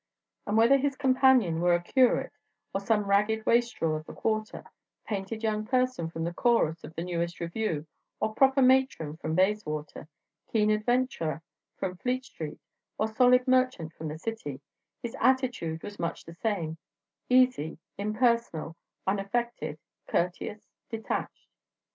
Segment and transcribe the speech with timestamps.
[0.47, 2.33] And whether his companion were a curate
[2.73, 4.63] or some ragged wastrel of the quarter;
[5.05, 7.85] painted young person from the chorus of the newest revue
[8.19, 10.07] or proper matron from Bayswater;
[10.51, 11.43] keen adventurer
[11.77, 12.59] from Fleet Street
[12.97, 14.59] or solid merchant from the City,
[15.03, 16.79] his attitude was much the same:
[17.29, 18.75] easy, impersonal,
[19.05, 19.77] unaffected,
[20.07, 21.45] courteous, detached.